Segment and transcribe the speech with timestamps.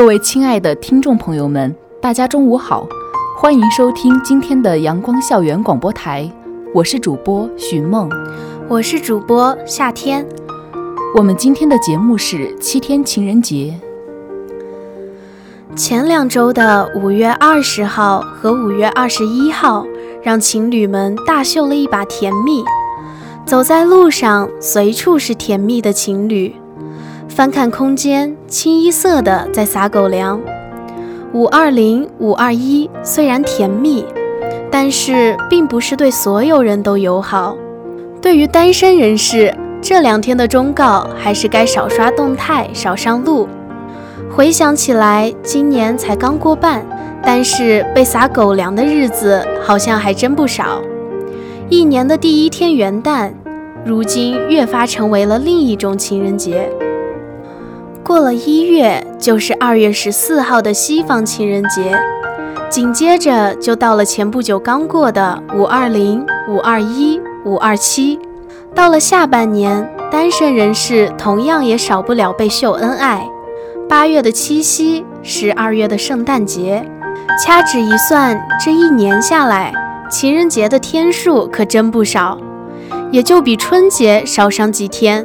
[0.00, 2.88] 各位亲爱的听众朋友们，大家中午好，
[3.36, 6.26] 欢迎收听今天的阳光校园广播台，
[6.72, 8.08] 我是主播寻梦，
[8.66, 10.26] 我是主播夏天。
[11.14, 13.78] 我们今天的节目是七天情人节。
[15.76, 19.84] 前两周的五月二十号和五月二十一号，
[20.22, 22.64] 让情侣们大秀了一把甜蜜，
[23.44, 26.56] 走在路上，随处是甜蜜的情侣。
[27.30, 30.38] 翻看空间，清一色的在撒狗粮。
[31.32, 34.04] 五二零、五二一虽然甜蜜，
[34.68, 37.56] 但是并不是对所有人都友好。
[38.20, 43.48] 对于单身人士，这两天的忠告还是该少刷动态，少上路。
[44.28, 46.84] 回想起来，今年才刚过半，
[47.22, 50.82] 但是被撒狗粮的日子好像还真不少。
[51.68, 53.30] 一年的第一天元旦，
[53.84, 56.68] 如今越发成为了另一种情人节。
[58.10, 61.96] 过了一月，就是二月十四号的西方情人节，
[62.68, 68.18] 紧接着就到了前不久刚过的五二零、五二一、五二七。
[68.74, 73.24] 到了下半年，单身人士同样也少不了被秀恩爱。
[73.88, 76.84] 八月的七夕，十二月的圣诞节，
[77.40, 79.72] 掐指一算，这一年下来，
[80.10, 82.36] 情人节的天数可真不少，
[83.12, 85.24] 也就比春节少上几天。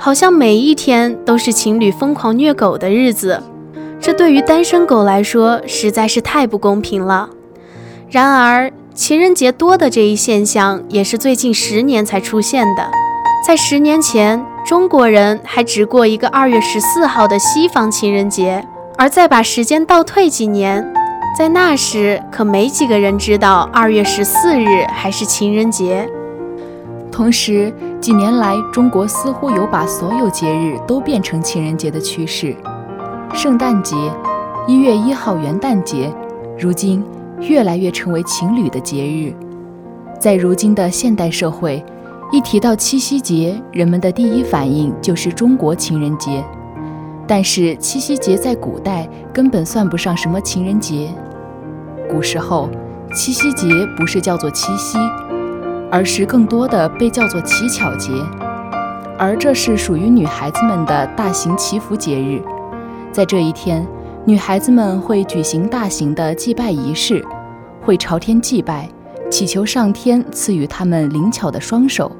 [0.00, 3.42] 好像每一天都是情侣疯狂虐狗的日子，
[4.00, 7.28] 这对于单身狗来说实在是太不公平了。
[8.08, 12.88] 然而，情人节多的这一现象也是最近十年才出现的。
[13.44, 18.64] 在十年前，中国人还只过一个二月十四号的西方情人节，
[18.96, 20.92] 而再把时间倒退几年，
[21.36, 26.08] 在那时可没几个人知道二月十四日还是情人节。
[27.10, 32.54] 同时，几年来，中国似乎有把所有节日都变成情人节的趋势。
[33.34, 33.96] 圣诞节、
[34.66, 36.12] 一月一号元旦节，
[36.56, 37.04] 如今
[37.40, 39.34] 越来越成为情侣的节日。
[40.20, 41.84] 在如今的现代社会，
[42.30, 46.44] 一提到七夕节，人们的第一反应就是中国情人节。
[47.26, 51.08] 但是，七夕节在古代根本算不上什么情人节。
[52.08, 52.70] 古时候，
[53.12, 54.98] 七夕节不是叫做七夕。
[55.90, 58.12] 而是更多的被叫做乞巧节，
[59.18, 62.42] 而这是属于女孩子们的大型祈福节日。
[63.10, 63.86] 在这一天，
[64.24, 67.24] 女孩子们会举行大型的祭拜仪式，
[67.80, 68.88] 会朝天祭拜，
[69.30, 72.12] 祈求上天赐予她们灵巧的双手。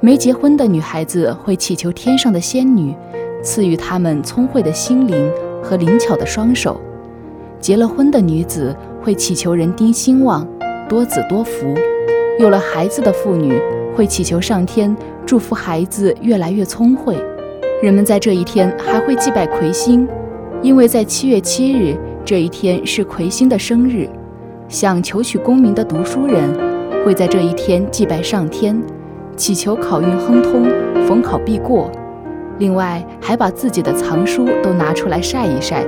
[0.00, 2.94] 没结婚的女孩子会祈求天上的仙女
[3.42, 5.32] 赐予她们聪慧的心灵
[5.62, 6.80] 和灵巧的双手。
[7.58, 10.46] 结了婚的女子会祈求人丁兴旺，
[10.88, 11.74] 多子多福。
[12.38, 13.58] 有了孩子的妇女
[13.94, 17.16] 会祈求上天祝福孩子越来越聪慧。
[17.82, 20.06] 人们在这一天还会祭拜魁星，
[20.60, 24.06] 因为在七月七日这一天是魁星的生日。
[24.68, 26.52] 想求取功名的读书人
[27.04, 28.78] 会在这一天祭拜上天，
[29.34, 30.64] 祈求考运亨通、
[31.06, 31.90] 逢考必过。
[32.58, 35.86] 另外，还把自己的藏书都拿出来晒一晒，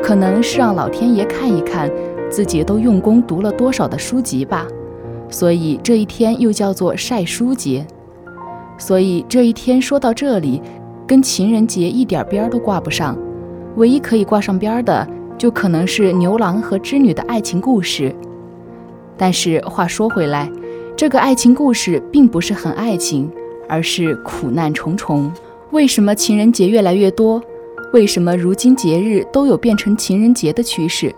[0.00, 1.90] 可能是让老天爷看一看
[2.30, 4.68] 自己都用功读了多少的书籍吧。
[5.30, 7.86] 所以这一天又叫做晒书节。
[8.76, 10.60] 所以这一天说到这里，
[11.06, 13.16] 跟情人节一点边都挂不上。
[13.76, 15.06] 唯一可以挂上边的，
[15.38, 18.14] 就可能是牛郎和织女的爱情故事。
[19.16, 20.50] 但是话说回来，
[20.96, 23.30] 这个爱情故事并不是很爱情，
[23.68, 25.30] 而是苦难重重。
[25.70, 27.40] 为什么情人节越来越多？
[27.92, 31.14] 为什么如今节日都有变成情人节的趋势？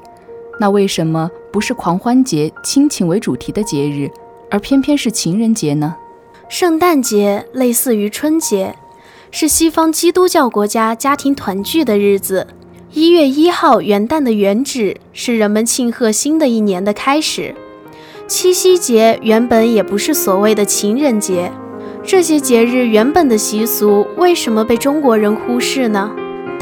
[0.62, 4.08] 那为什么不是狂欢节、亲情为主题的节日，
[4.48, 5.96] 而偏偏是情人节呢？
[6.48, 8.76] 圣诞节类似于春节，
[9.32, 12.46] 是西方基督教国家家庭团聚的日子。
[12.92, 17.52] 一月一号元旦的原旨是人们庆贺新的一年的开始。
[18.28, 21.50] 七夕节原本也不是所谓的情人节，
[22.04, 26.12] 这些节日原本的习俗为什么被中国人忽视呢？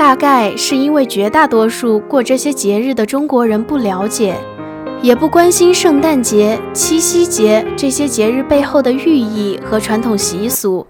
[0.00, 4.34] 大概是因为绝大多数过这些节日的中国人不了解
[5.02, 10.86] 也不关心圣诞节七夕节这些节日背后的寓意和传统习俗。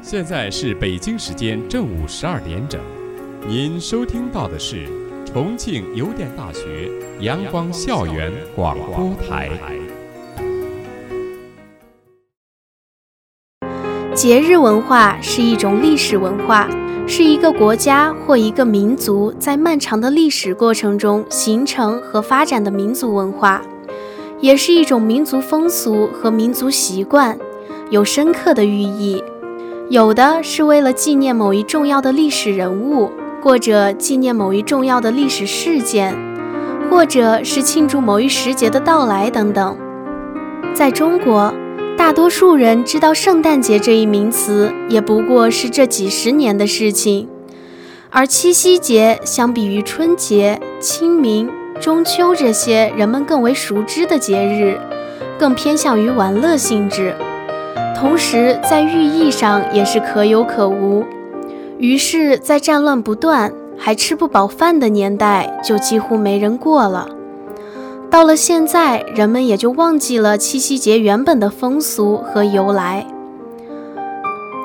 [0.00, 2.80] 现在是北京时间正午十二点整
[3.48, 6.90] 您收听到的是重庆邮电大学
[7.20, 9.50] 阳光校园广播台。
[14.14, 16.66] 节日文化是一种历史文化，
[17.06, 23.62] 是一个国家或一个民族在漫长的历史过程中形成和发展的民族文化，
[24.40, 27.38] 也是一种民族风俗和民族习惯，
[27.90, 29.22] 有深刻的寓意。
[29.90, 33.10] 有的是为了纪念某一重要的历史人物，
[33.42, 36.16] 或者纪念某一重要的历史事件，
[36.90, 39.76] 或者是庆祝某一时节的到来等等。
[40.74, 41.52] 在中国，
[41.96, 47.28] 大多数人知道圣诞节这一名词，也不过是这几十年的事情。
[48.10, 51.50] 而七夕节相比于春节、清明、
[51.80, 54.78] 中秋这些人们更为熟知的节日，
[55.38, 57.14] 更偏向于玩乐性质。
[57.94, 61.04] 同时，在寓意上也是可有可无。
[61.78, 67.08] 于是，在战乱不断、还吃不饱饭的年代，就几乎没人过了。
[68.10, 73.06] 到了现在，人们也就忘记了七夕节原本的风俗和由来。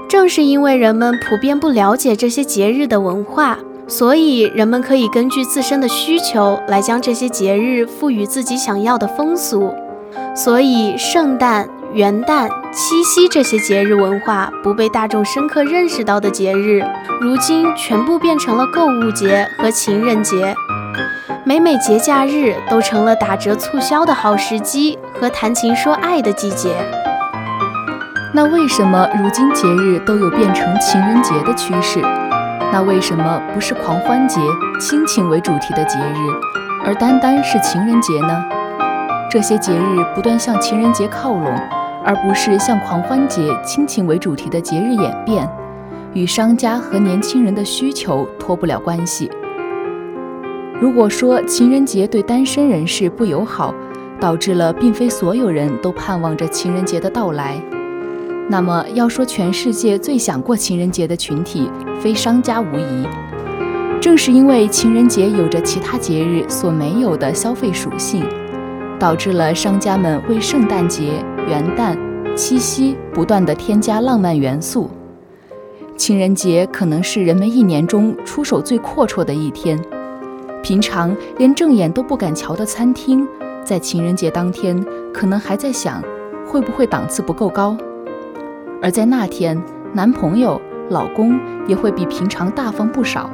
[0.07, 9.71] 正是因为人们普遍不了解这些节日的文化，所以人们可以根据自身的需求来将这些节日赋予自己想要的风俗。
[10.35, 11.69] 所以，圣诞。
[11.93, 16.83] 元旦、七夕这些节日文化不被大众深刻认识到的节日，
[17.21, 20.55] 如今全部变成了购物节和情人节。
[21.45, 26.75] 每每节假日都成了打折促销的好时机和谈情说爱的季节。
[28.33, 32.01] 那为什么如今节日都有变成情人节的趋势？
[32.71, 34.41] 那为什么不是狂欢节、
[34.79, 36.17] 亲情为主题的节日，
[36.83, 38.43] 而单单是情人节呢？
[39.29, 41.55] 这些节日不断向情人节靠拢。
[42.05, 45.49] 而不是像狂欢节、亲情为主题的节日演变，
[46.13, 49.29] 与商家和年轻人的需求脱不了关系。
[50.81, 53.73] 如果说情人节对单身人士不友好，
[54.19, 57.55] 导致了并非所有人都盼望着情人节的到来，
[58.49, 61.69] 那么要说全世界最想过情人节的群体，
[61.99, 63.07] 非商家无疑。
[64.01, 68.23] 正是因为情人节有着其他节日所没有的消费属性。
[68.99, 71.97] 导致了商家们为圣诞节、元旦、
[72.35, 74.89] 七夕不断的添加浪漫元素。
[75.95, 79.79] 情人节可能是人们一年中出手最阔绰的一天，
[80.63, 83.27] 平常连正眼都不敢瞧的餐厅，
[83.63, 86.01] 在情人节当天可能还在想
[86.47, 87.77] 会不会档次不够高。
[88.81, 89.61] 而在那天，
[89.93, 90.59] 男朋友、
[90.89, 93.29] 老公也会比平常大方不少，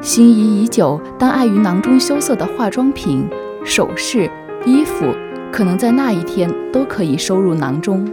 [0.00, 3.28] 心仪已久但碍于囊中羞涩的化妆品、
[3.64, 4.30] 首饰。
[4.64, 5.06] 衣服
[5.52, 8.06] 可能在那一天都可以收入囊中。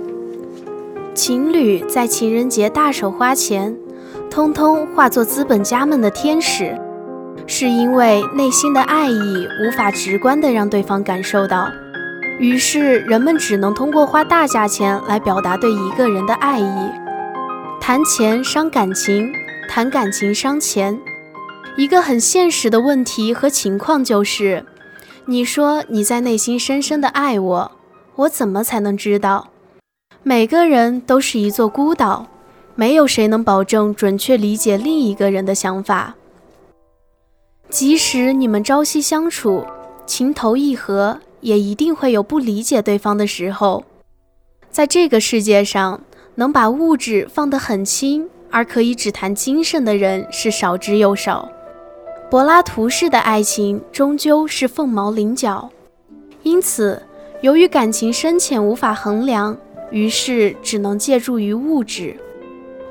[1.14, 3.76] 情侣在情人节大手花钱，
[4.30, 6.76] 通通化作资本家们的天使，
[7.46, 11.70] 是因为内心的爱意无法直观地让对方感受到，
[12.40, 16.90] 于是人们只能通过花大价钱来表达对一个人的爱意。
[17.80, 19.32] 谈钱伤感情，
[19.70, 21.00] 谈感情伤钱。
[21.76, 24.66] 一个很现实的问题和情况就是。
[25.26, 27.72] 你说你在内心深深的爱我，
[28.16, 29.48] 我怎么才能知道？
[30.22, 32.28] 每个人都是一座孤岛，
[32.76, 36.16] 没有谁能保证准确理解另一个人的想法。
[37.70, 39.66] 即使你们朝夕相处，
[40.06, 43.86] 情投意合，也一定会有不理解对方的时候。
[44.70, 46.02] 在这个世界上，
[46.36, 51.50] 能把物质放得很轻，而可以只谈精神的人是少之又少。
[52.34, 55.70] 柏拉图式的爱情终究是凤毛麟角，
[56.42, 57.00] 因此，
[57.42, 59.56] 由于感情深浅无法衡量，
[59.92, 62.18] 于是只能借助于物质。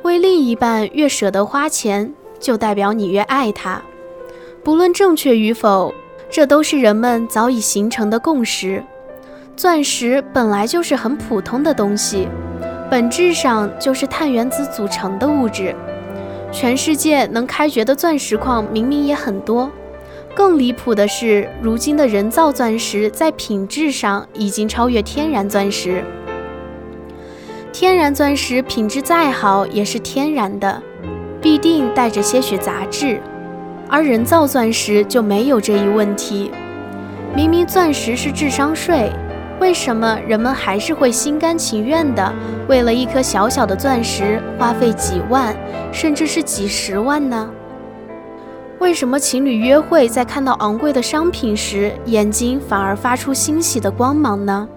[0.02, 3.82] 为另一半越舍得花钱，就代表你越爱他。
[4.62, 5.92] 不论正确与否，
[6.30, 8.80] 这都是人们早已形成的共识。
[9.56, 12.28] 钻石本来就是很普通的东西，
[12.88, 15.74] 本质上就是碳原子组成的物质。
[16.52, 19.70] 全世界能开掘的钻石矿明明也很多，
[20.34, 26.04] 更离谱的是，如今的人造钻石在品质上已经超越天然钻石。
[27.72, 30.82] 天然钻石品质再好也是天然的，
[31.40, 33.18] 必定带着些许杂质，
[33.88, 36.50] 而人造钻石就没有这一问题。
[37.34, 39.10] 明明钻石是智商税。
[39.62, 42.34] 为什么人们还是会心甘情愿地
[42.68, 45.54] 为了一颗小小的钻石花费几万，
[45.92, 47.48] 甚至是几十万呢？
[48.80, 54.68] 为什么情侣约会在看到昂贵的商品时，眼睛反而发出欣喜的光芒呢？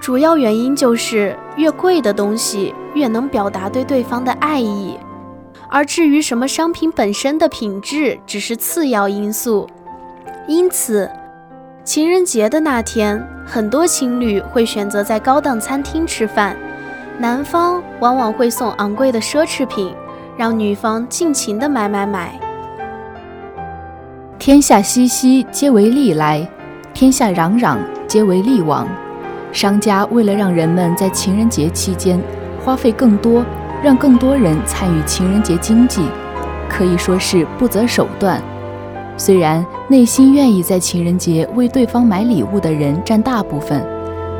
[0.00, 4.98] 主要原因就是越贵的东西越能表达对对方的爱意，
[5.68, 9.68] 而至于什么商品本身的品质，只是次要因素。
[10.48, 11.10] 因此，
[11.84, 16.56] 情人节的那天，很多情侣会选择在高档餐厅吃饭，
[17.18, 19.94] 男方往往会送昂贵的奢侈品，
[20.34, 22.40] 让女方尽情的买买买。
[24.38, 26.48] 天下熙熙，皆为利来；
[26.94, 27.76] 天下攘攘，
[28.08, 28.88] 皆为利往。
[29.52, 32.18] 商家为了让人们在情人节期间
[32.64, 33.44] 花费更多，
[33.82, 36.08] 让更多人参与情人节经济，
[36.66, 38.42] 可以说是不择手段。
[39.16, 43.84] 虽然内心愿意在情人节为对方买礼物的人占大部分，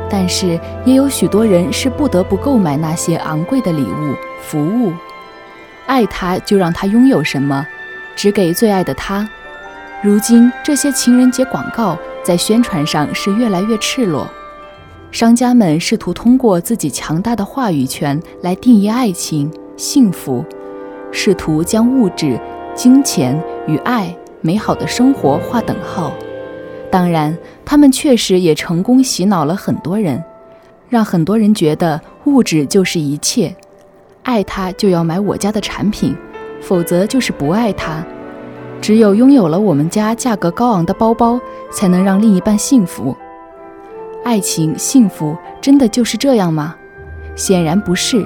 [0.09, 4.91] 但是也有许多人是不得不购买那些昂贵的礼物、服务。
[5.87, 7.65] 爱他就让他拥有什么，
[8.15, 9.27] 只给最爱的他。
[10.03, 14.27] 如今这些情人节广告在宣传上是越来越赤裸。
[15.09, 20.43] 商家们试图通过自己强大的话语权来定义爱情、幸福，
[21.11, 22.37] 试图将物质、
[22.75, 24.13] 金钱与爱、
[24.45, 26.13] 美好的生活划等号。
[26.91, 27.35] 当然，
[27.65, 30.23] 他们确实也成功洗脑了很多人，
[30.87, 33.55] 让很多人觉得物质就是一切，
[34.21, 36.15] 爱他就要买我家的产品，
[36.61, 38.05] 否则就是不爱他。
[38.79, 41.39] 只有拥有了我们家价格高昂的包包，
[41.71, 43.17] 才能让另一半幸福。
[44.23, 46.75] 爱情幸福真的就是这样吗？
[47.35, 48.23] 显然不是。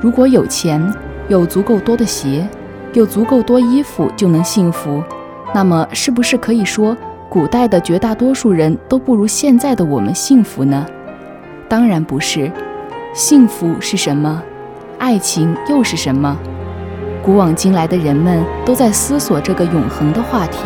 [0.00, 0.92] 如果有钱，
[1.28, 2.48] 有足够多的鞋，
[2.94, 5.02] 有足够多衣服就能幸福，
[5.52, 6.96] 那么是不是可以说
[7.28, 10.86] 古代的绝大多数人都不如现在的我们幸福呢？
[11.68, 12.50] 当然不是。
[13.12, 14.40] 幸福是什么？
[14.98, 16.36] 爱情又是什么？
[17.24, 20.60] 古往今来的人们都在思索这个永恒的话题。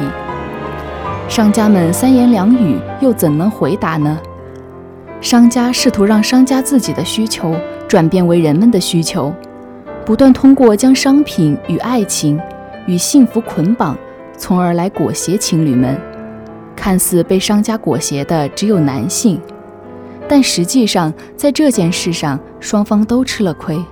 [1.26, 4.18] 商家们三言两语又怎能回答呢？
[5.22, 7.54] 商家试图让商家自己的需求
[7.88, 9.32] 转变为人们的需求，
[10.04, 12.38] 不断通过将商品与爱情、
[12.86, 13.96] 与幸福捆绑，
[14.36, 16.00] 从而来裹挟情侣们。
[16.76, 19.40] 看似被商家裹挟的只有男性，
[20.28, 23.82] 但实际上在这件事上，双方都吃了亏。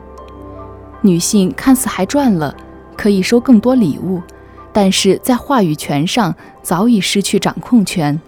[1.00, 2.54] 女性看似还赚了，
[2.96, 4.20] 可以收更多礼物，
[4.72, 8.20] 但是在话语权上早已失去掌控权。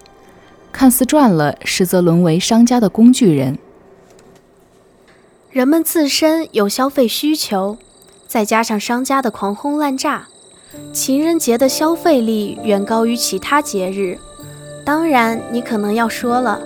[0.73, 3.59] 看似赚了，实则沦为商家的工具人。
[5.51, 7.79] 人们自身有消费需求，
[8.27, 10.27] 再加上商家的狂轰滥炸，
[10.93, 14.19] 情人节的消费力远高于其他节日。
[14.85, 16.61] 当然，你可能要说了，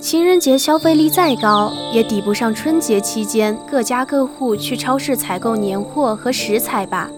[0.00, 7.10] 情人节消费力再高，也抵不上春节期间各家各户去超市采购年货和食材吧？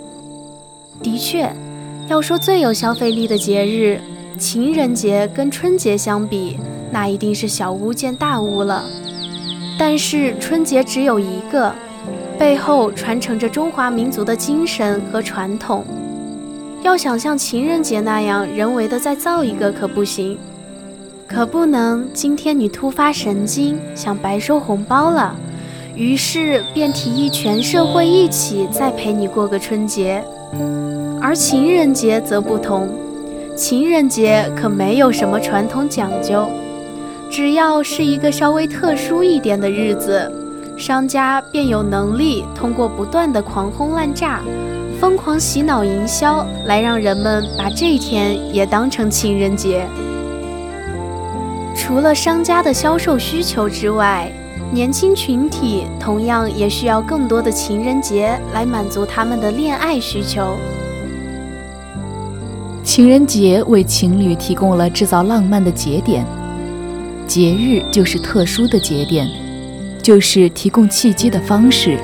[1.03, 1.53] 的确，
[2.09, 4.01] 要说最有消费力的节日。
[4.39, 6.57] 情人节跟春节相比，
[6.93, 8.85] 那一定是小巫见大巫了。
[9.77, 11.75] 但是春节只有一个，
[12.39, 15.85] 背后传承着中华民族的精神和传统。
[16.83, 20.39] 要想像情人节那样人为的再造一个可不行，
[21.27, 25.35] 可不能今天你突发神经想白收红包了，
[25.95, 30.23] 于是便提议全社会一起再陪你过个春节。
[31.21, 32.89] 而情人节则不同。
[33.57, 36.49] 情人节可没有什么传统讲究，
[37.29, 40.33] 只要是一个稍微特殊一点的日子，
[40.77, 44.41] 商家便有能力通过不断的狂轰滥炸、
[45.01, 49.87] 疯狂洗脑营销，来让人们把这一天也当成情人节。
[51.75, 54.31] 除了商家的销售需求之外，
[54.73, 60.57] 年轻群体同样也需要更多的情人节来满足他们的恋爱需求。
[62.83, 66.27] 情人节为情侣提供了制造浪漫的节点，
[67.27, 69.29] 节日就是特殊的节点，
[70.03, 71.99] 就是提供契机的方式。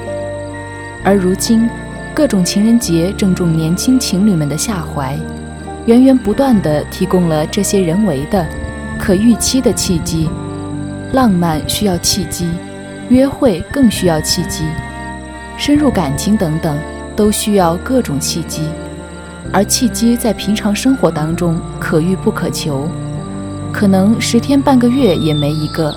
[1.03, 1.69] 而如今，
[2.15, 5.19] 各种情人节正中年轻情侣们的下怀，
[5.85, 8.47] 源源不断地提供了这些人为的、
[8.97, 10.31] 可预期的契机。
[11.13, 12.49] 浪漫需要契机，
[13.09, 14.63] 约会更需要契机，
[15.57, 16.79] 深入感情等等
[17.17, 18.63] 都需要各种契机。
[19.53, 22.89] 而契机在平常生活当中可遇不可求，
[23.73, 25.93] 可能十天半个月也没一个。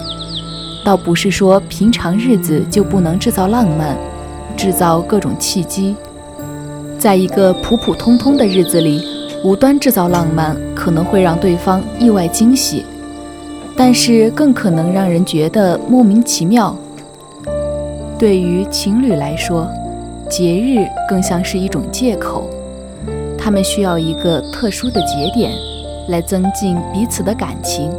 [0.84, 3.96] 倒不是说平常日子就不能制造浪漫，
[4.58, 5.96] 制造各种契机。
[7.00, 9.04] 在一个普普通通的日子里，
[9.44, 12.84] 无端制造浪漫，可能会让对方意外惊喜，
[13.76, 16.76] 但是更可能让人觉得莫名其妙。
[18.18, 19.68] 对于情侣来说，
[20.28, 22.50] 节日更像是一种借口。
[23.38, 25.52] 他们需要一个特殊的节点，
[26.10, 27.92] 来增进彼此的感情。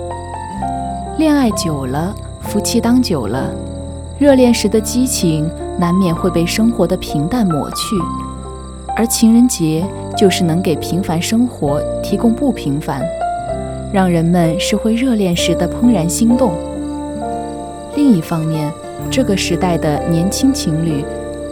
[1.19, 2.13] 恋爱久了，
[2.43, 3.49] 夫妻当久了，
[4.19, 7.97] 热恋时的激情难免会被生活的平淡抹去，
[8.99, 9.87] 而情人节
[10.17, 13.01] 就是能给平凡生活提供不平凡，
[13.93, 16.51] 让人们是回热恋时的怦然心动。
[17.95, 18.73] 另一方面，
[19.09, 21.05] 这个时代的年轻情侣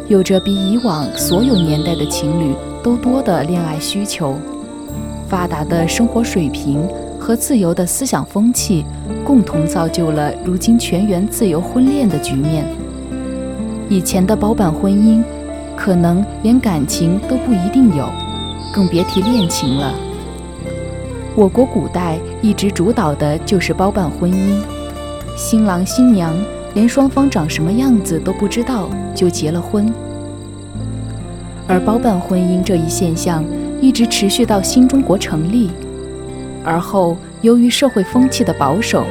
[0.08, 4.34] 有着比以往所有年代的情侣都多的恋爱需求，
[5.28, 6.82] 发达的生活水平
[7.16, 8.84] 和自由的思想风气
[9.24, 12.66] 共同造就了如今全员自由婚恋的局面。
[13.88, 15.22] 以前的包办婚姻，
[15.76, 18.08] 可能连感情都不一定有，
[18.72, 19.92] 更别提恋情了。
[21.34, 24.60] 我国古代一直主导的就是包办婚姻，
[25.36, 26.34] 新郎新娘。
[26.74, 29.90] 连双方长什么样子都不知道就结了婚，
[31.66, 33.42] 而包办婚姻这一现象
[33.80, 35.70] 一直持续到新中国成立，
[36.62, 39.06] 而后由于社会风气的保守，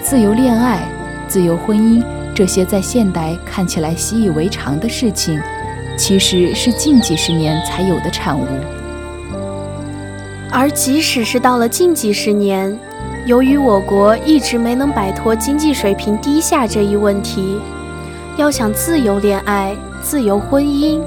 [0.00, 0.88] 自由恋爱、
[1.26, 2.00] 自由婚姻
[2.32, 5.40] 这些在现代看起来习以为常的事情，
[5.96, 8.46] 其实是近几十年才有的产物。
[10.50, 12.78] 而即使是到了近几十年，
[13.26, 17.58] 由于我国一直没能摆脱经济水平低下这一问题，
[18.36, 21.00] 要想自由恋爱、自由婚姻，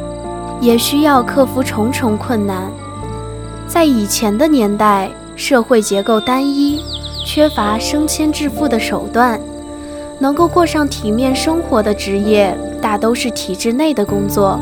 [0.60, 2.70] 也需要克服重重困难。
[3.68, 6.84] 在以前的年代，社会结构单一，
[7.26, 9.40] 缺乏升迁致富的手段，
[10.20, 14.60] 能够过上体面生活的职业大都是体制内的工作。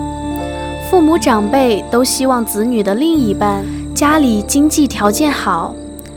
[0.98, 3.64] 父母长辈都希望子女的另一半
[3.94, 5.76] 家里经济条件好。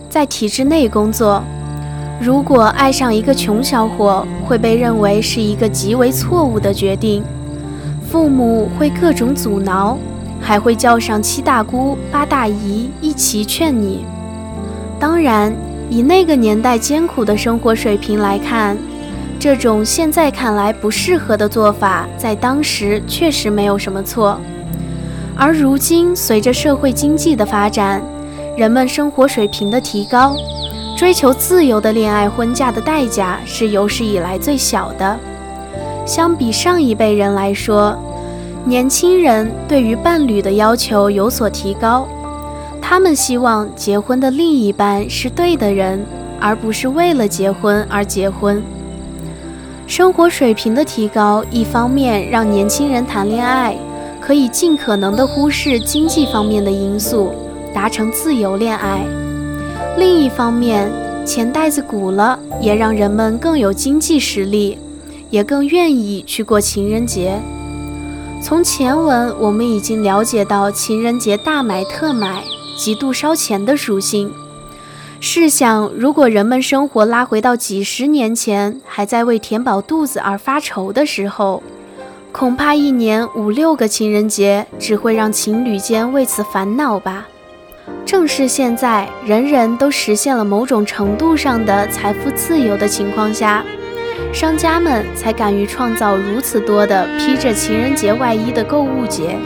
[0.08, 1.44] 在体制内工作，
[2.18, 7.22] 如果爱上一个穷小伙，会被认为是一个极为错误的决定，
[8.10, 9.99] 父母会各种阻挠，
[10.40, 14.07] 还会叫上七大姑八大姨一起劝你。
[14.98, 15.55] 当然，
[15.90, 18.78] 以那个年代艰苦的生活水平来看，
[19.38, 24.40] 这种现在看来不适合的做法，在当时确实没有什么错。
[25.42, 28.03] 而如今，随着社会经济的发展，
[28.59, 30.37] 人们生活水平的提高，
[30.98, 35.18] 追求自由的恋爱婚嫁的代价是有史以来最小的。
[36.05, 37.98] 相比上一辈人来说，
[38.66, 42.07] 年轻人对于伴侣的要求有所提高，
[42.83, 46.05] 他们希望结婚的另一半是对的人，
[46.38, 48.62] 而不是为了结婚而结婚。
[49.87, 53.74] 生活水平的提高，一方面让年轻人谈恋爱
[54.31, 57.33] 可以尽可能的忽视经济方面的因素。
[57.75, 59.05] 达成自由恋爱。
[59.99, 60.88] 另一方面，
[61.27, 64.79] 钱袋子鼓了，也让人们更有经济实力，
[65.31, 67.40] 也更愿意去过情人节。
[68.40, 72.45] 从前文我们已经了解到情人节大买特买、
[72.79, 74.33] 极度烧钱的属性。
[75.19, 81.61] 试想，如果人们生活拉回到几十年前，还在为填饱肚子而发愁的时候，
[82.33, 87.27] 恐怕一年五六个情人节只会让情侣间为此烦恼吧。
[88.07, 93.64] 正是现在，人人都实现了某种程度上的财富自由的情况下，
[94.33, 99.37] 商家们才敢于创造如此多的披着情人节外衣的购物节。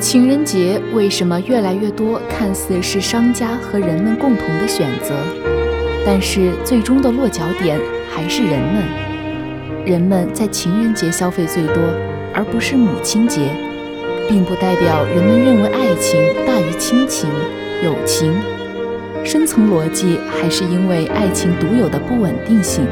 [0.00, 2.20] 情人节为什么越来越多？
[2.28, 5.14] 看似是商家和人们共同的选择，
[6.04, 7.80] 但是最终的落脚点
[8.10, 9.07] 还是人们。
[9.84, 11.76] 人们在情人节消费最多，
[12.34, 13.40] 而不是母亲节。
[14.28, 17.30] 并不代表人们认为爱情大于亲情、
[17.82, 18.30] 友情，
[19.24, 22.86] 深层逻辑还是因为爱情独有的不稳定性。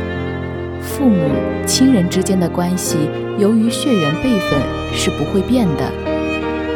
[0.80, 1.30] 父母
[1.66, 2.96] 亲人之间的关系，
[3.36, 4.58] 由于血缘辈分
[4.94, 5.92] 是不会变的。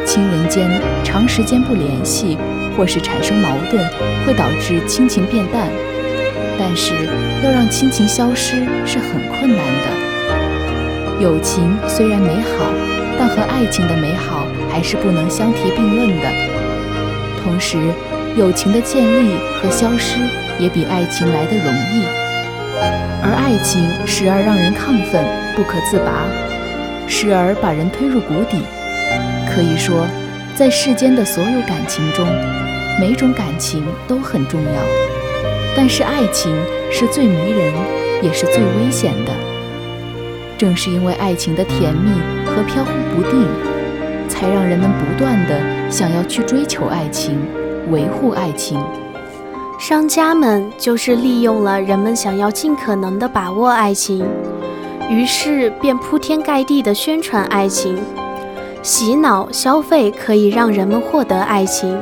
[0.05, 0.69] 亲人间
[1.03, 2.37] 长时间不联系，
[2.77, 3.83] 或是产生矛盾，
[4.27, 5.67] 会导致亲情变淡。
[6.59, 6.93] 但是
[7.43, 10.00] 要让亲情消失是很困难的。
[11.21, 12.65] 友情虽然美好，
[13.17, 14.47] 但和爱情的美好。
[14.71, 16.27] 还是不能相提并论的。
[17.43, 17.77] 同时，
[18.37, 20.17] 友情的建立和消失
[20.57, 22.05] 也比爱情来得容易，
[23.21, 25.25] 而爱情时而让人亢奋
[25.57, 26.23] 不可自拔，
[27.05, 28.63] 时而把人推入谷底。
[29.53, 30.07] 可以说，
[30.55, 32.25] 在世间的所有感情中，
[32.97, 34.81] 每种感情都很重要，
[35.75, 36.55] 但是爱情
[36.89, 37.73] 是最迷人，
[38.21, 39.50] 也是最危险的。
[40.61, 42.11] 正是因为爱情的甜蜜
[42.45, 43.47] 和飘忽不定。
[44.29, 47.35] 才让人们不断的想要去追求爱情，
[47.89, 48.79] 维护爱情。
[49.79, 54.23] 商家们就是利用了人们想要尽可能的把握爱情，
[55.09, 57.97] 于是便铺天盖地的宣传爱情，
[58.83, 61.99] 洗脑消费可以让人们获得爱情。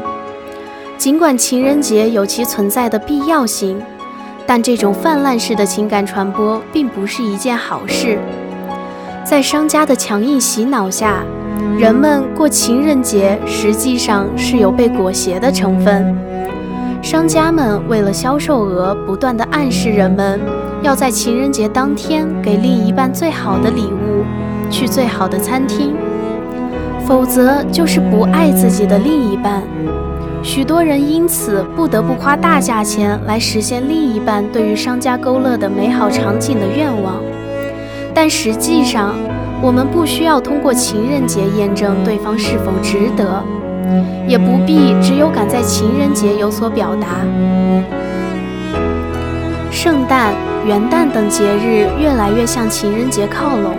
[0.97, 3.81] 尽管情人节有其存在的必要性，
[4.45, 8.19] 但这种泛滥式的情感传播并不是一件好事。
[9.29, 11.23] 在商家的强硬洗脑下，
[11.77, 16.17] 人们过情人节实际上是有被裹挟的成分。
[16.99, 20.39] 商家们为了销售额，不断地暗示人们
[20.81, 24.25] 要在情人节当天给另一半最好的礼物，
[24.71, 25.93] 去最好的餐厅，
[27.05, 29.61] 否则就是不爱自己的另一半。
[30.41, 37.13] 许多人因此不得不花大价钱来实现另一半对于商家勾勒的美好场景的愿望。
[38.13, 39.15] 但实际上，
[39.61, 43.43] 我们不需要通过情人节验证对方是否值得。
[44.27, 47.07] 也不必只有赶在情人节有所表达。
[49.71, 50.35] 圣诞、
[50.67, 53.73] 元旦等节日越来越向情人节靠拢，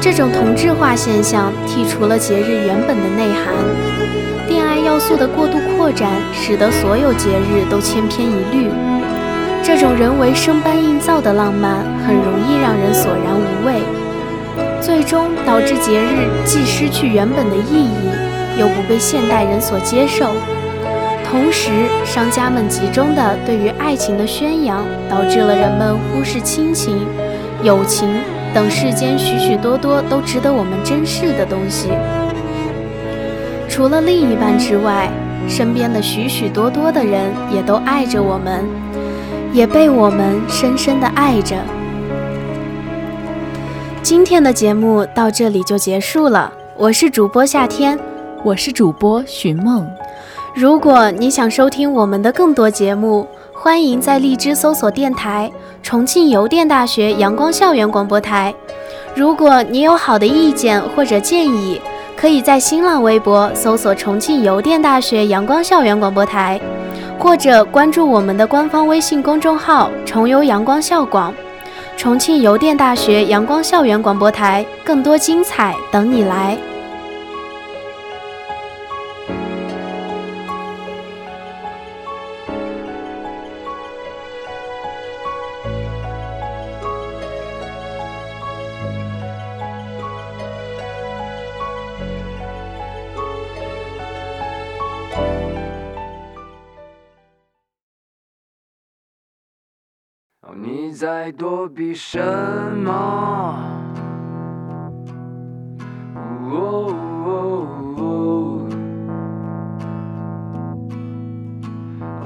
[0.00, 3.54] 这种同质化现象剔除了节日原本的内涵。
[4.48, 8.68] 恋爱要素的过度扩展，使得所有节日都千篇一律。
[9.64, 13.80] 这种人为生搬硬造的浪漫，很容易让人索然无味，
[14.80, 18.10] 最终导致节日既失去原本的意义。
[18.58, 20.34] 又不被现代人所接受，
[21.24, 21.70] 同时，
[22.04, 27.06] 商家们集中的对于爱情的宣扬，导致了人们忽视亲情、
[27.62, 28.06] 友情
[28.52, 31.88] 等世间许许多多都值得我们珍视的东西。
[33.70, 35.08] 除了另一半之外，
[35.48, 38.66] 身边的许许多多的人也都爱着我们，
[39.52, 41.56] 也被我们深深的爱着。
[44.02, 47.98] 今天的节目到这里就结束了，我是主播夏天。
[48.42, 49.86] 我是主播寻梦。
[50.54, 58.52] 如果你想收听我们的更多节目，欢迎在荔枝搜索电台“重庆邮电大学阳光校园广播台”。
[59.14, 61.80] 如果你有好的意见或者建议，
[62.16, 66.60] 可以在新浪微博搜索“重庆邮电大学阳光校园广播台”，
[67.22, 71.32] 或者关注我们的官方微信公众号“重游阳光校广”。
[71.96, 76.58] 重庆邮电大学阳光校园广播台，更多精彩等你来。
[101.02, 102.20] 在躲避什
[102.76, 102.92] 么？
[106.52, 106.94] 哦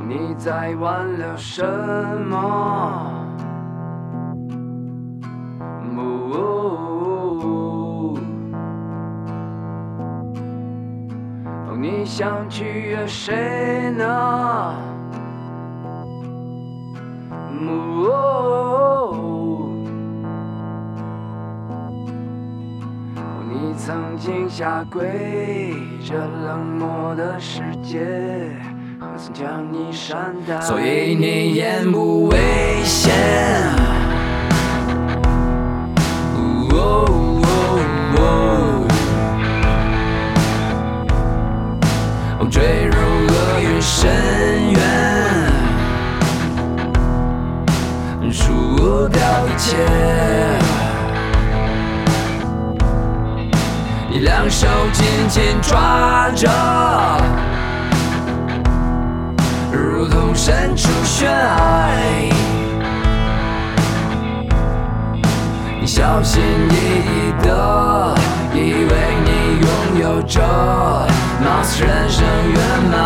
[0.06, 1.64] 你在挽留什
[2.28, 2.36] 么？
[11.66, 14.95] 哦你想取悦谁呢？
[24.16, 28.00] 曾经下跪，这冷漠的世界，
[28.98, 30.58] 何曾将你善待？
[30.62, 32.38] 所以你眼不危
[32.82, 33.12] 险。
[42.48, 44.08] 坠入厄运深
[44.72, 44.80] 渊。
[48.32, 49.76] 输掉一切，
[54.18, 56.48] 你两手紧紧抓着，
[59.70, 61.98] 如同身处悬崖。
[65.78, 68.14] 你小心翼翼的，
[68.54, 68.90] 以为
[69.22, 69.28] 你
[69.60, 69.68] 拥
[70.00, 70.40] 有着，
[71.44, 72.24] 貌似人生
[72.54, 72.58] 圆
[72.90, 72.96] 满。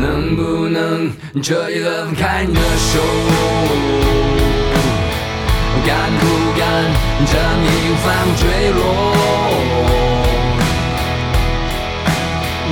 [0.00, 1.10] 能不能
[1.42, 4.07] 彻底的放开你的手？
[5.88, 6.22] 敢不
[6.58, 6.62] 敢
[7.24, 8.78] 这命运反坠落？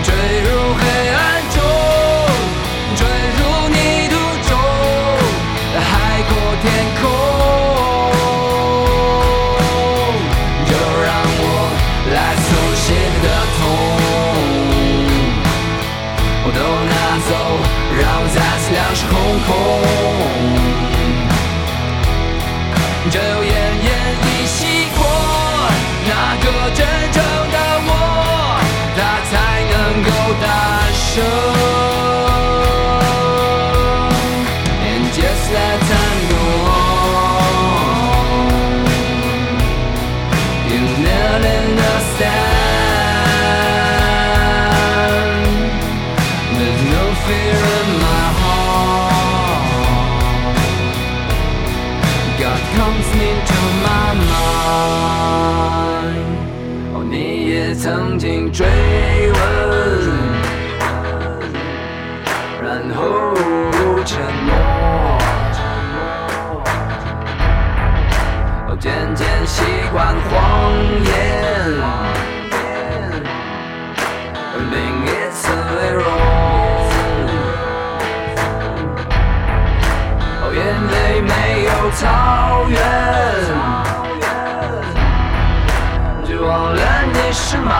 [0.04, 0.08] 坠
[0.42, 1.18] 入黑暗
[1.54, 1.56] 中，
[2.94, 3.00] 坠
[3.38, 3.76] 入泥
[4.10, 4.14] 土
[4.46, 4.52] 中，
[5.80, 5.82] 海
[6.28, 6.64] 阔天
[7.00, 7.02] 空。
[10.66, 10.70] 就
[11.02, 11.08] 让
[11.40, 11.42] 我
[12.12, 13.26] 来搜写你的
[13.56, 13.64] 痛，
[16.52, 16.92] 都拿。
[17.26, 17.32] 走，
[17.98, 19.14] 让我再次两手空
[19.46, 19.48] 空。
[23.08, 23.54] 只有奄
[23.86, 23.88] 奄
[24.26, 25.00] 一息过，
[26.06, 26.10] 那
[26.44, 27.90] 个真正的我，
[28.96, 28.98] 他
[29.30, 29.32] 才
[29.70, 30.08] 能够
[30.42, 30.44] 诞
[30.92, 31.55] 生。
[69.46, 70.72] 习惯谎
[71.04, 71.08] 言。
[74.56, 75.06] Admitting。
[80.42, 80.58] 哦，眼
[80.92, 81.30] 泪没
[81.64, 82.04] 有草
[82.68, 82.74] 原。
[86.24, 86.80] 就忘了
[87.12, 87.70] 你是吗？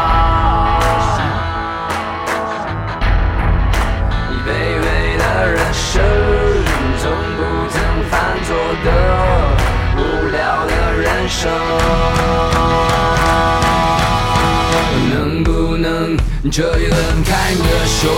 [16.50, 18.08] 这一轮开幕的秀，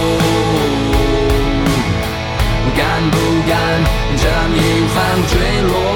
[2.76, 3.16] 敢不
[3.48, 3.56] 敢
[4.16, 4.96] 将银幡
[5.28, 5.32] 坠
[5.66, 5.87] 落？